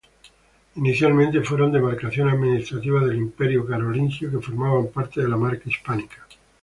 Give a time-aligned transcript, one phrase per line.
[0.77, 6.25] Inicialmente, fueron demarcaciones administrativas del Imperio carolingio que formaban parte de la Marca Hispánica.